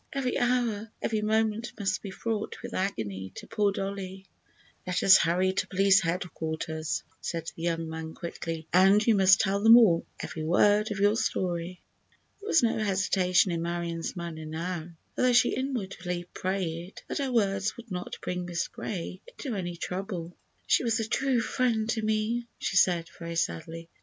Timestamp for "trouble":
19.75-20.35